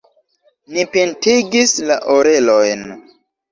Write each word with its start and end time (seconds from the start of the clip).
Ni 0.77 0.85
pintigis 0.95 1.75
la 1.91 2.01
orelojn. 2.17 2.85